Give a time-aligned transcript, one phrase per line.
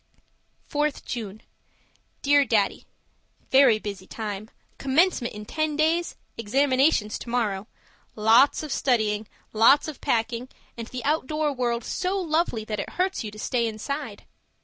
[0.67, 1.43] 4th June
[2.23, 2.87] Dear Daddy,
[3.51, 7.67] Very busy time commencement in ten days, examinations tomorrow;
[8.15, 13.23] lots of studying, lots of packing, and the outdoor world so lovely that it hurts
[13.23, 14.25] you to stay inside.